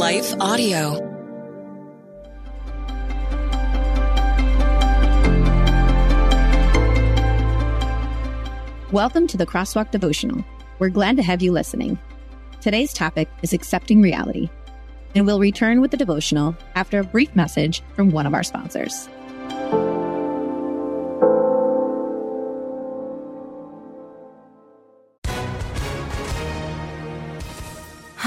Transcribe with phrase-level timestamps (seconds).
[0.00, 0.92] Life Audio.
[8.92, 10.42] Welcome to the Crosswalk Devotional.
[10.78, 11.98] We're glad to have you listening.
[12.62, 14.48] Today's topic is accepting reality,
[15.14, 19.06] and we'll return with the devotional after a brief message from one of our sponsors.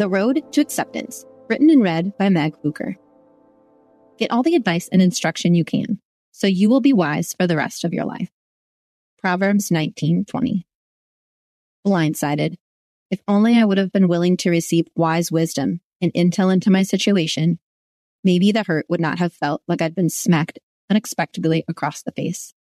[0.00, 2.96] The Road to Acceptance, written and read by Meg Bucher.
[4.16, 6.00] Get all the advice and instruction you can,
[6.32, 8.30] so you will be wise for the rest of your life.
[9.18, 10.64] Proverbs 19:20.
[11.86, 12.56] Blindsided.
[13.10, 16.82] If only I would have been willing to receive wise wisdom and intel into my
[16.82, 17.58] situation,
[18.24, 22.54] maybe the hurt would not have felt like I'd been smacked unexpectedly across the face.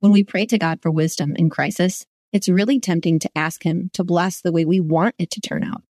[0.00, 3.90] When we pray to God for wisdom in crisis, it's really tempting to ask Him
[3.92, 5.84] to bless the way we want it to turn out.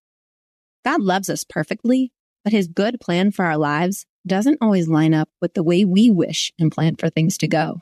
[0.84, 2.12] God loves us perfectly,
[2.44, 6.10] but his good plan for our lives doesn't always line up with the way we
[6.10, 7.80] wish and plan for things to go.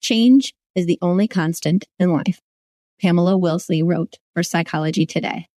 [0.00, 2.40] Change is the only constant in life,
[3.00, 5.48] Pamela Wilsley wrote for Psychology Today.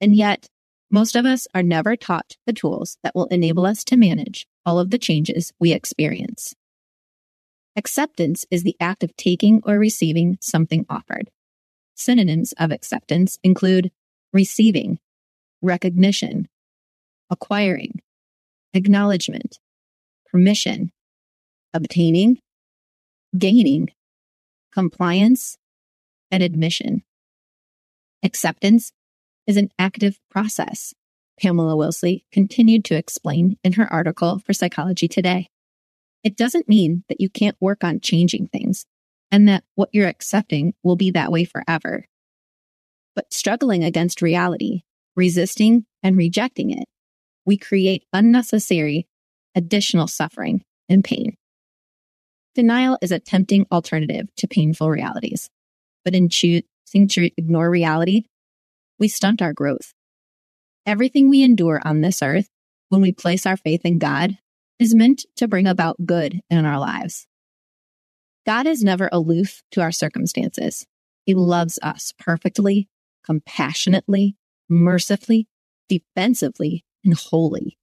[0.00, 0.48] And yet,
[0.90, 4.78] most of us are never taught the tools that will enable us to manage all
[4.78, 6.54] of the changes we experience.
[7.76, 11.30] Acceptance is the act of taking or receiving something offered.
[11.94, 13.90] Synonyms of acceptance include
[14.32, 14.98] receiving,
[15.62, 16.48] recognition,
[17.30, 18.00] acquiring,
[18.74, 19.58] acknowledgement,
[20.30, 20.92] permission,
[21.74, 22.38] obtaining,
[23.36, 23.90] gaining,
[24.72, 25.56] compliance,
[26.30, 27.02] and admission.
[28.22, 28.92] Acceptance
[29.46, 30.94] is an active process,
[31.40, 35.48] Pamela Wilsley continued to explain in her article for Psychology Today.
[36.24, 38.86] It doesn't mean that you can't work on changing things
[39.30, 42.06] and that what you're accepting will be that way forever.
[43.14, 44.82] But struggling against reality
[45.18, 46.86] resisting and rejecting it,
[47.44, 49.08] we create unnecessary
[49.54, 51.36] additional suffering and pain.
[52.54, 55.50] Denial is a tempting alternative to painful realities,
[56.04, 58.24] but in choosing to ignore reality,
[58.98, 59.92] we stunt our growth.
[60.86, 62.48] Everything we endure on this earth,
[62.88, 64.38] when we place our faith in God,
[64.78, 67.26] is meant to bring about good in our lives.
[68.46, 70.86] God is never aloof to our circumstances.
[71.26, 72.88] He loves us perfectly,
[73.24, 74.36] compassionately,
[74.68, 75.48] mercifully,
[75.88, 77.78] defensively, and holy.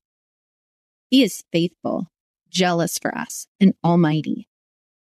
[1.10, 2.08] He is faithful,
[2.50, 4.48] jealous for us, and almighty.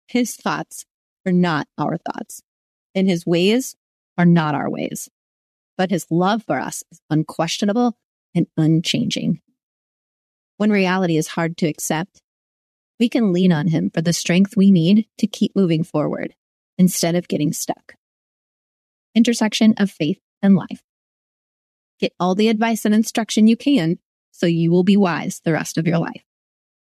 [0.07, 0.85] His thoughts
[1.25, 2.41] are not our thoughts,
[2.95, 3.75] and his ways
[4.17, 5.09] are not our ways.
[5.77, 7.97] But his love for us is unquestionable
[8.33, 9.41] and unchanging.
[10.57, 12.21] When reality is hard to accept,
[12.99, 16.33] we can lean on him for the strength we need to keep moving forward
[16.77, 17.93] instead of getting stuck.
[19.13, 20.81] Intersection of faith and life.
[21.99, 23.99] Get all the advice and instruction you can
[24.31, 26.23] so you will be wise the rest of your life.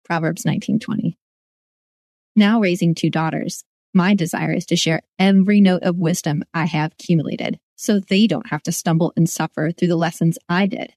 [0.05, 1.17] Proverbs 19:20.
[2.35, 6.93] Now raising two daughters, my desire is to share every note of wisdom I have
[6.93, 10.93] accumulated so they don't have to stumble and suffer through the lessons I did.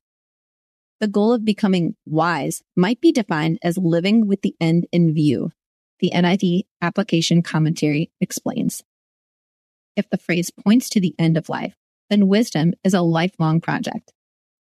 [1.00, 5.52] The goal of becoming wise might be defined as living with the end in view.
[6.00, 8.82] The NIV application commentary explains.
[9.96, 11.74] If the phrase points to the end of life,
[12.12, 14.12] then wisdom is a lifelong project,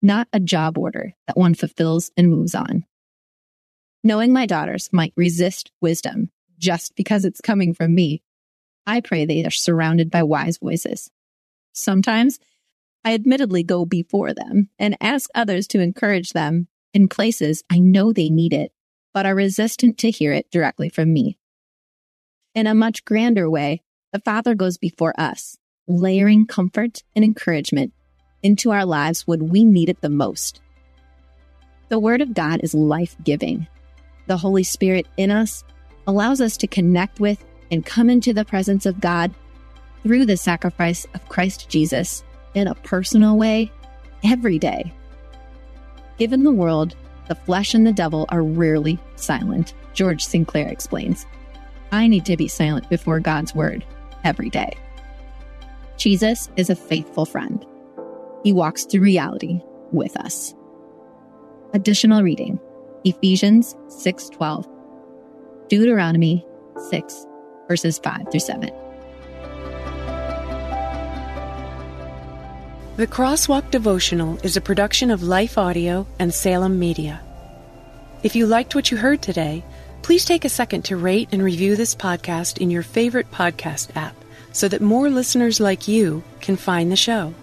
[0.02, 2.86] not a job order that one fulfills and moves on.
[4.06, 8.24] Knowing my daughters might resist wisdom just because it's coming from me,
[8.88, 11.12] I pray they are surrounded by wise voices.
[11.74, 12.40] Sometimes
[13.04, 18.14] I admittedly go before them and ask others to encourage them in places I know
[18.14, 18.72] they need it,
[19.14, 21.38] but are resistant to hear it directly from me.
[22.56, 23.82] In a much grander way,
[24.14, 25.58] the Father goes before us
[25.88, 27.94] layering comfort and encouragement
[28.44, 30.62] into our lives when we need it the most.
[31.90, 33.68] The Word of God is life giving.
[34.28, 35.64] The Holy Spirit in us
[36.08, 39.34] allows us to connect with and come into the presence of God
[40.04, 42.24] through the sacrifice of Christ Jesus
[42.54, 43.72] in a personal way
[44.24, 44.94] every day.
[46.18, 46.96] Given the world,
[47.28, 51.26] the flesh and the devil are rarely silent, George Sinclair explains.
[51.92, 53.86] I need to be silent before God's word
[54.24, 54.74] every day.
[56.02, 57.64] Jesus is a faithful friend.
[58.44, 59.62] He walks through reality
[59.92, 60.56] with us.
[61.76, 62.60] Additional reading
[63.04, 64.68] Ephesians 6:12,
[65.70, 66.44] Deuteronomy
[66.90, 67.28] 6
[67.68, 68.72] verses 5 through 7.
[72.98, 77.22] The Crosswalk Devotional is a production of Life Audio and Salem Media.
[78.24, 79.64] If you liked what you heard today,
[80.02, 84.16] please take a second to rate and review this podcast in your favorite podcast app
[84.52, 87.34] so that more listeners like you can find the show.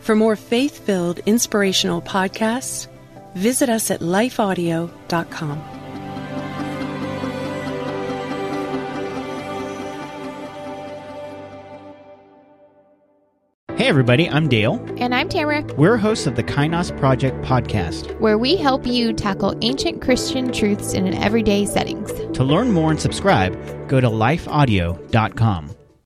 [0.00, 2.88] For more faith filled, inspirational podcasts,
[3.34, 5.62] visit us at lifeaudio.com.
[13.76, 14.74] Hey, everybody, I'm Dale.
[14.98, 18.18] And I'm Tamara, We're hosts of the Kainos Project podcast.
[18.20, 22.12] where we help you tackle ancient Christian truths in an everyday settings.
[22.36, 23.54] To learn more and subscribe,
[23.88, 25.70] go to lifeaudio.com.